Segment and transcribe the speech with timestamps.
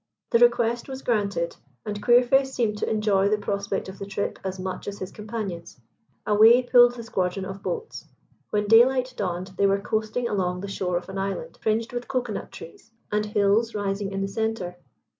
[0.31, 4.59] The request was granted, and Queerface seemed to enjoy the prospect of the trip as
[4.59, 5.79] much as his companions.
[6.25, 8.07] Away pulled the squadron of boats.
[8.49, 12.33] When daylight dawned they were coasting along the shore of an island fringed with cocoa
[12.33, 14.75] nut trees, and hills rising in the centre.